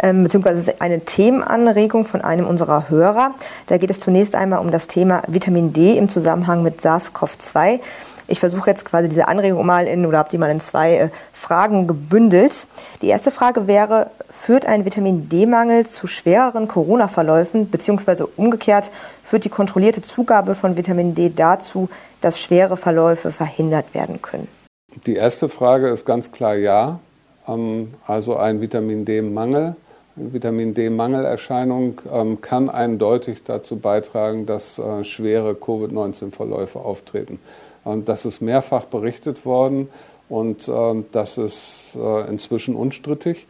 [0.00, 3.34] ähm, beziehungsweise eine Themenanregung von einem unserer Hörer.
[3.66, 7.80] Da geht es zunächst einmal um das Thema Vitamin D im Zusammenhang mit SARS-CoV-2.
[8.26, 11.08] Ich versuche jetzt quasi diese Anregung mal in oder habe die mal in zwei äh,
[11.32, 12.66] Fragen gebündelt.
[13.02, 18.90] Die erste Frage wäre, führt ein Vitamin D-Mangel zu schwereren Corona-Verläufen, beziehungsweise umgekehrt
[19.24, 21.88] führt die kontrollierte Zugabe von Vitamin D dazu,
[22.20, 24.48] dass schwere Verläufe verhindert werden können?
[25.06, 27.00] Die erste Frage ist ganz klar ja.
[27.46, 29.76] Ähm, also ein Vitamin D-Mangel.
[30.16, 37.40] Vitamin D-Mangelerscheinung ähm, kann eindeutig dazu beitragen, dass äh, schwere Covid-19-Verläufe auftreten.
[37.82, 39.88] Und das ist mehrfach berichtet worden
[40.28, 43.48] und ähm, das ist äh, inzwischen unstrittig.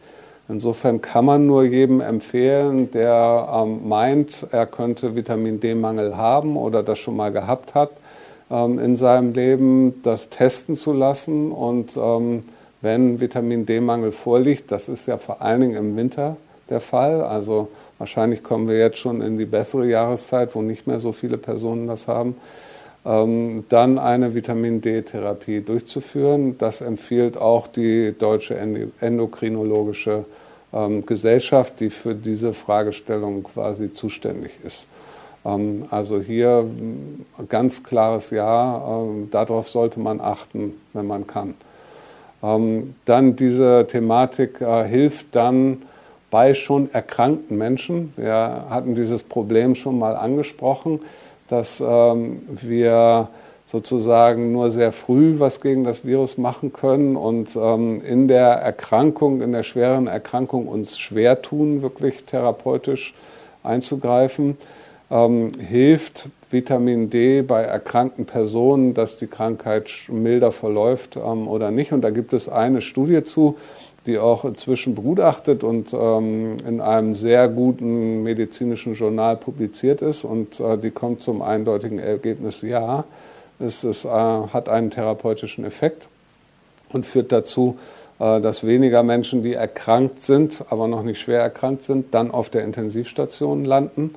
[0.49, 6.81] Insofern kann man nur jedem empfehlen, der ähm, meint, er könnte Vitamin D-Mangel haben oder
[6.81, 7.91] das schon mal gehabt hat,
[8.49, 11.51] ähm, in seinem Leben, das testen zu lassen.
[11.51, 11.95] Und
[12.81, 16.37] wenn Vitamin D-Mangel vorliegt, das ist ja vor allen Dingen im Winter
[16.69, 20.99] der Fall, also wahrscheinlich kommen wir jetzt schon in die bessere Jahreszeit, wo nicht mehr
[20.99, 22.35] so viele Personen das haben,
[23.05, 26.57] ähm, dann eine Vitamin D-Therapie durchzuführen.
[26.57, 28.57] Das empfiehlt auch die Deutsche
[28.99, 30.25] Endokrinologische
[30.73, 34.87] ähm, Gesellschaft, die für diese Fragestellung quasi zuständig ist.
[35.45, 36.65] Ähm, also hier
[37.47, 41.53] ganz klares Ja, darauf sollte man achten, wenn man kann.
[42.41, 45.81] Dann diese Thematik äh, hilft dann
[46.35, 48.13] bei schon erkrankten Menschen.
[48.17, 50.99] Wir hatten dieses Problem schon mal angesprochen
[51.47, 53.29] dass ähm, wir
[53.65, 59.41] sozusagen nur sehr früh was gegen das Virus machen können und ähm, in der Erkrankung,
[59.41, 63.13] in der schweren Erkrankung uns schwer tun, wirklich therapeutisch
[63.63, 64.57] einzugreifen.
[65.11, 71.91] Ähm, hilft Vitamin D bei erkrankten Personen, dass die Krankheit milder verläuft ähm, oder nicht.
[71.91, 73.57] Und da gibt es eine Studie zu,
[74.05, 80.23] die auch inzwischen begutachtet und ähm, in einem sehr guten medizinischen Journal publiziert ist.
[80.23, 83.05] Und äh, die kommt zum eindeutigen Ergebnis, ja,
[83.59, 86.07] es ist, äh, hat einen therapeutischen Effekt
[86.89, 87.77] und führt dazu,
[88.19, 92.49] äh, dass weniger Menschen, die erkrankt sind, aber noch nicht schwer erkrankt sind, dann auf
[92.49, 94.13] der Intensivstation landen.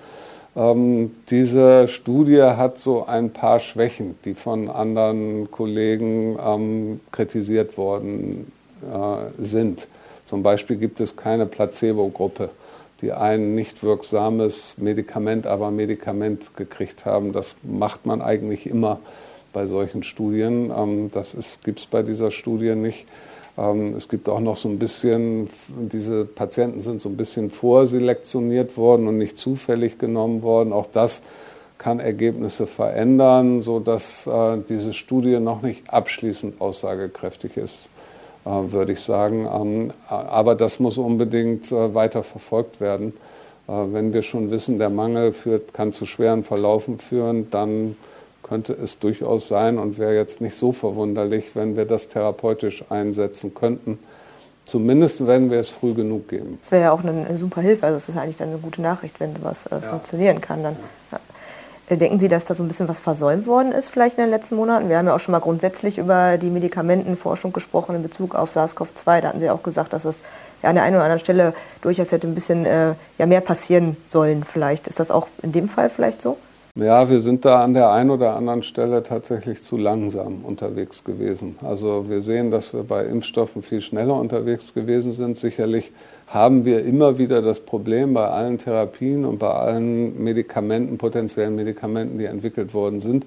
[0.55, 8.53] Ähm, diese Studie hat so ein paar Schwächen, die von anderen Kollegen ähm, kritisiert worden
[9.38, 9.88] sind.
[10.25, 12.51] Zum Beispiel gibt es keine Placebo-Gruppe,
[13.01, 17.33] die ein nicht wirksames Medikament, aber Medikament gekriegt haben.
[17.33, 19.01] Das macht man eigentlich immer
[19.53, 20.71] bei solchen Studien.
[20.77, 23.07] Ähm, das gibt es bei dieser Studie nicht.
[23.57, 28.77] Ähm, es gibt auch noch so ein bisschen, diese Patienten sind so ein bisschen vorselektioniert
[28.77, 30.73] worden und nicht zufällig genommen worden.
[30.73, 31.23] Auch das
[31.79, 37.88] kann Ergebnisse verändern, sodass äh, diese Studie noch nicht abschließend aussagekräftig ist.
[38.49, 39.47] Äh, würde ich sagen.
[39.53, 43.13] Ähm, aber das muss unbedingt äh, weiter verfolgt werden.
[43.67, 47.97] Äh, wenn wir schon wissen, der Mangel führt, kann zu schweren Verlaufen führen, dann
[48.43, 53.53] könnte es durchaus sein und wäre jetzt nicht so verwunderlich, wenn wir das therapeutisch einsetzen
[53.55, 53.99] könnten.
[54.65, 56.59] Zumindest wenn wir es früh genug geben.
[56.63, 57.87] Das wäre ja auch eine, super Hilfe.
[57.87, 59.81] Also es ist eigentlich dann eine gute Nachricht, wenn was äh, ja.
[59.81, 60.63] funktionieren kann.
[60.63, 60.77] Dann.
[61.13, 61.21] Ja.
[61.90, 64.57] Denken Sie, dass da so ein bisschen was versäumt worden ist, vielleicht in den letzten
[64.57, 64.90] Monaten?
[64.90, 69.22] Wir haben ja auch schon mal grundsätzlich über die Medikamentenforschung gesprochen in Bezug auf SARS-CoV-2.
[69.22, 70.16] Da hatten Sie auch gesagt, dass es
[70.62, 73.96] ja an der einen oder anderen Stelle durchaus hätte ein bisschen äh, ja, mehr passieren
[74.09, 74.87] sollen, vielleicht.
[74.87, 76.37] Ist das auch in dem Fall vielleicht so?
[76.74, 81.57] Ja, wir sind da an der einen oder anderen Stelle tatsächlich zu langsam unterwegs gewesen.
[81.64, 85.38] Also wir sehen, dass wir bei Impfstoffen viel schneller unterwegs gewesen sind.
[85.38, 85.90] Sicherlich
[86.29, 92.19] haben wir immer wieder das Problem bei allen Therapien und bei allen Medikamenten, potenziellen Medikamenten,
[92.19, 93.25] die entwickelt worden sind,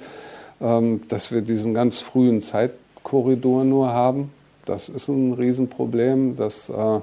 [0.62, 4.32] ähm, dass wir diesen ganz frühen Zeitkorridor nur haben.
[4.66, 6.36] Das ist ein Riesenproblem.
[6.36, 7.00] Das äh,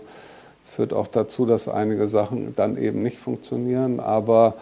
[0.64, 3.98] führt auch dazu, dass einige Sachen dann eben nicht funktionieren.
[3.98, 4.54] Aber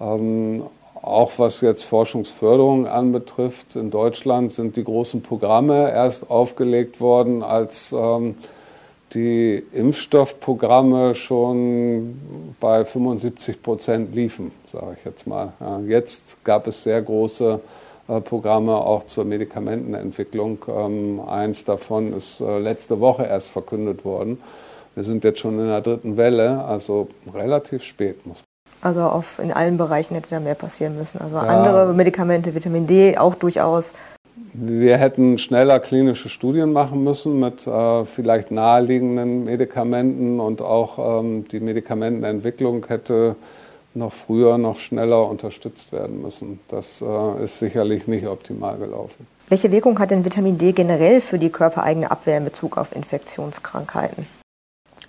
[0.00, 0.62] ähm,
[1.02, 7.92] auch was jetzt Forschungsförderung anbetrifft, in Deutschland sind die großen Programme erst aufgelegt worden, als
[7.92, 8.36] ähm,
[9.14, 15.52] die Impfstoffprogramme schon bei 75 Prozent liefen, sage ich jetzt mal.
[15.60, 17.60] Ja, jetzt gab es sehr große
[18.08, 20.58] äh, Programme auch zur Medikamentenentwicklung.
[20.68, 24.38] Ähm, eins davon ist äh, letzte Woche erst verkündet worden.
[24.94, 28.90] Wir sind jetzt schon in der dritten Welle, also relativ spät muss man.
[28.90, 31.20] Also auf, in allen Bereichen hätte da mehr passieren müssen.
[31.20, 31.42] Also ja.
[31.42, 33.92] andere Medikamente, Vitamin D auch durchaus
[34.58, 41.46] Wir hätten schneller klinische Studien machen müssen mit äh, vielleicht naheliegenden Medikamenten und auch ähm,
[41.48, 43.36] die Medikamentenentwicklung hätte
[43.92, 46.60] noch früher, noch schneller unterstützt werden müssen.
[46.68, 49.26] Das äh, ist sicherlich nicht optimal gelaufen.
[49.50, 54.26] Welche Wirkung hat denn Vitamin D generell für die körpereigene Abwehr in Bezug auf Infektionskrankheiten?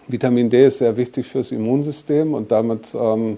[0.08, 3.38] Vitamin D ist sehr wichtig fürs Immunsystem und damit ähm,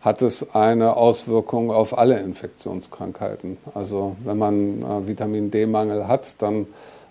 [0.00, 3.58] hat es eine Auswirkung auf alle Infektionskrankheiten.
[3.74, 6.66] Also wenn man äh, Vitamin D-Mangel hat, dann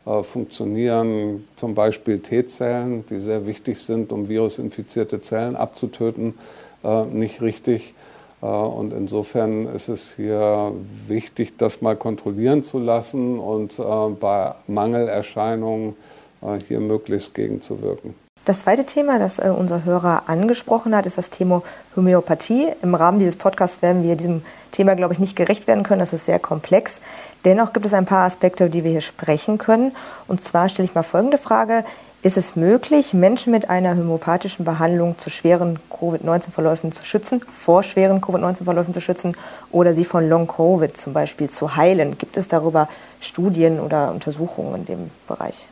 [0.06, 6.36] äh, funktionieren zum Beispiel T-Zellen, die sehr wichtig sind, um virusinfizierte Zellen abzutöten,
[6.84, 7.94] äh, nicht richtig.
[8.42, 10.72] Äh, und insofern ist es hier
[11.08, 13.84] wichtig, das mal kontrollieren zu lassen und äh,
[14.20, 15.96] bei Mangelerscheinungen
[16.42, 18.27] äh, hier möglichst gegenzuwirken.
[18.48, 21.64] Das zweite Thema, das äh, unser Hörer angesprochen hat, ist das Thema
[21.98, 22.70] Homöopathie.
[22.82, 24.42] Im Rahmen dieses Podcasts werden wir diesem
[24.72, 26.00] Thema, glaube ich, nicht gerecht werden können.
[26.00, 27.02] Das ist sehr komplex.
[27.44, 29.94] Dennoch gibt es ein paar Aspekte, die wir hier sprechen können.
[30.30, 31.84] Und zwar stelle ich mal folgende Frage.
[32.22, 38.22] Ist es möglich, Menschen mit einer homöopathischen Behandlung zu schweren Covid-19-Verläufen zu schützen, vor schweren
[38.22, 39.36] Covid-19-Verläufen zu schützen
[39.74, 42.18] oder sie von Long-Covid zum Beispiel zu heilen?
[42.18, 42.88] Gibt es darüber
[43.20, 45.68] Studien oder Untersuchungen in dem Bereich?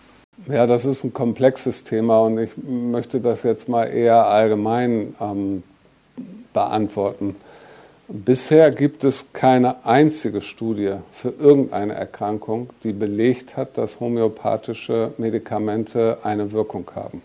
[0.48, 5.64] Ja, das ist ein komplexes Thema und ich möchte das jetzt mal eher allgemein ähm,
[6.54, 7.36] beantworten.
[8.08, 16.20] Bisher gibt es keine einzige Studie für irgendeine Erkrankung, die belegt hat, dass homöopathische Medikamente
[16.22, 17.24] eine Wirkung haben.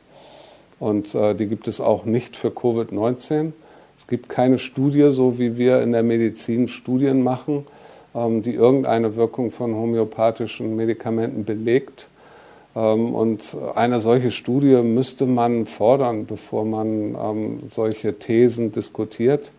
[0.79, 3.53] Und äh, die gibt es auch nicht für Covid-19.
[3.99, 7.67] Es gibt keine Studie, so wie wir in der Medizin Studien machen,
[8.15, 12.07] ähm, die irgendeine Wirkung von homöopathischen Medikamenten belegt.
[12.77, 19.53] Ähm, und eine solche Studie müsste man fordern, bevor man ähm, solche Thesen diskutiert.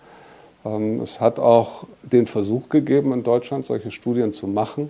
[0.66, 4.90] Ähm, es hat auch den Versuch gegeben, in Deutschland solche Studien zu machen.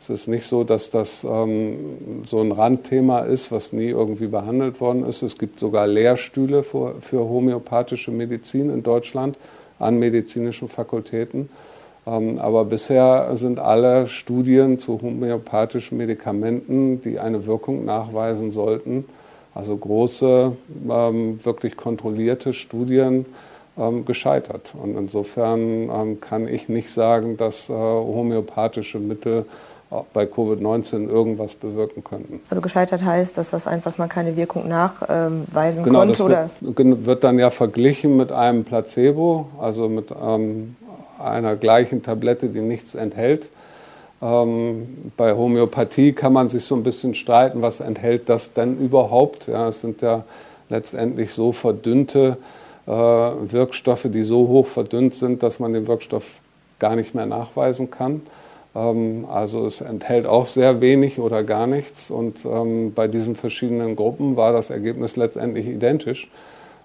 [0.00, 5.06] Es ist nicht so, dass das so ein Randthema ist, was nie irgendwie behandelt worden
[5.06, 5.22] ist.
[5.22, 9.36] Es gibt sogar Lehrstühle für, für homöopathische Medizin in Deutschland
[9.78, 11.48] an medizinischen Fakultäten.
[12.06, 19.04] Ähm, aber bisher sind alle Studien zu homöopathischen Medikamenten, die eine Wirkung nachweisen sollten,
[19.54, 20.52] also große,
[20.90, 23.26] ähm, wirklich kontrollierte Studien,
[23.78, 24.74] ähm, gescheitert.
[24.80, 29.46] Und insofern kann ich nicht sagen, dass äh, homöopathische Mittel
[30.12, 32.40] bei Covid-19 irgendwas bewirken könnten.
[32.48, 36.14] Also gescheitert heißt, dass das einfach mal keine Wirkung nachweisen genau, konnte?
[36.14, 40.76] Genau, das wird, wird, dann ja verglichen mit einem Placebo, also mit ähm,
[41.22, 43.50] einer gleichen Tablette, die nichts enthält.
[44.20, 49.48] Ähm, bei Homöopathie kann man sich so ein bisschen streiten, was enthält das denn überhaupt?
[49.48, 50.24] Ja, es sind ja
[50.68, 52.38] letztendlich so verdünnte
[52.86, 56.40] äh, Wirkstoffe, die so hoch verdünnt sind, dass man den Wirkstoff
[56.78, 58.22] gar nicht mehr nachweisen kann.
[58.74, 62.10] Ähm, also es enthält auch sehr wenig oder gar nichts.
[62.10, 66.28] Und ähm, bei diesen verschiedenen Gruppen war das Ergebnis letztendlich identisch.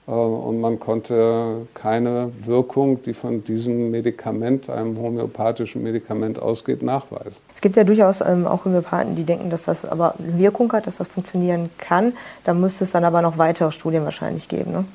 [0.07, 7.41] Äh, und man konnte keine Wirkung, die von diesem Medikament, einem homöopathischen Medikament ausgeht, nachweisen.
[7.53, 10.97] Es gibt ja durchaus ähm, auch Homöopathen, die denken, dass das aber Wirkung hat, dass
[10.97, 12.13] das funktionieren kann.
[12.45, 14.71] Da müsste es dann aber noch weitere Studien wahrscheinlich geben.
[14.71, 14.85] Ne?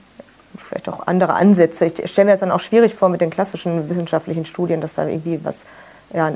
[0.58, 1.86] Vielleicht auch andere Ansätze.
[1.86, 5.06] Ich stelle mir das dann auch schwierig vor mit den klassischen wissenschaftlichen Studien, dass da
[5.06, 5.60] irgendwie was
[6.12, 6.32] ja,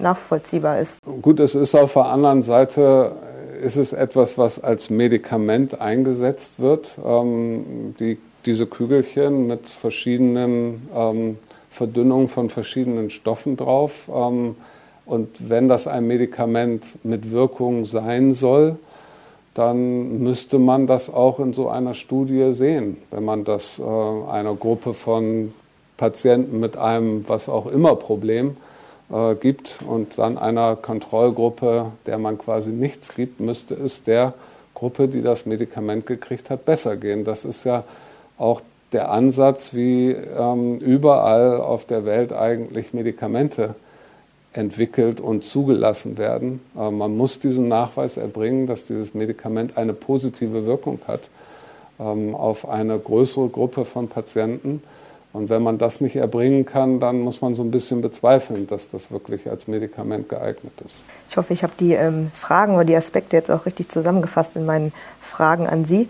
[0.00, 0.98] nachvollziehbar ist.
[1.22, 3.12] Gut, es ist auf der anderen Seite
[3.58, 6.96] ist es etwas, was als Medikament eingesetzt wird.
[7.04, 11.38] Ähm, die, diese Kügelchen mit verschiedenen ähm,
[11.70, 14.10] Verdünnungen von verschiedenen Stoffen drauf.
[14.14, 14.56] Ähm,
[15.06, 18.76] und wenn das ein Medikament mit Wirkung sein soll,
[19.54, 24.54] dann müsste man das auch in so einer Studie sehen, wenn man das äh, einer
[24.54, 25.52] Gruppe von
[25.96, 28.77] Patienten mit einem was auch immer Problem äh,
[29.40, 34.34] gibt und dann einer Kontrollgruppe, der man quasi nichts gibt, müsste es der
[34.74, 37.24] Gruppe, die das Medikament gekriegt hat, besser gehen.
[37.24, 37.84] Das ist ja
[38.36, 38.60] auch
[38.92, 43.74] der Ansatz, wie ähm, überall auf der Welt eigentlich Medikamente
[44.52, 46.60] entwickelt und zugelassen werden.
[46.76, 51.28] Äh, man muss diesen Nachweis erbringen, dass dieses Medikament eine positive Wirkung hat
[52.00, 54.82] ähm, auf eine größere Gruppe von Patienten.
[55.32, 58.90] Und wenn man das nicht erbringen kann, dann muss man so ein bisschen bezweifeln, dass
[58.90, 60.98] das wirklich als Medikament geeignet ist.
[61.28, 64.64] Ich hoffe, ich habe die ähm, Fragen oder die Aspekte jetzt auch richtig zusammengefasst in
[64.64, 66.08] meinen Fragen an Sie.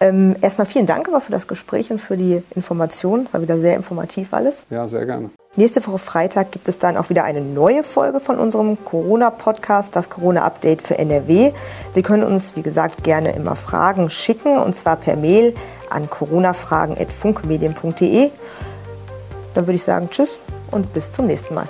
[0.00, 3.26] Ähm, erstmal vielen Dank aber für das Gespräch und für die Information.
[3.32, 4.62] War wieder sehr informativ alles.
[4.70, 5.30] Ja, sehr gerne.
[5.56, 10.08] Nächste Woche Freitag gibt es dann auch wieder eine neue Folge von unserem Corona-Podcast, das
[10.08, 11.52] Corona-Update für NRW.
[11.94, 15.54] Sie können uns, wie gesagt, gerne immer Fragen schicken und zwar per Mail
[15.90, 18.30] an coronafragen.funkmedien.de.
[19.54, 20.38] Dann würde ich sagen, tschüss
[20.70, 21.64] und bis zum nächsten Mal.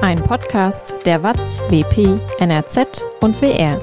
[0.00, 3.80] Ein Podcast der WAZ, WP, NRZ und WR.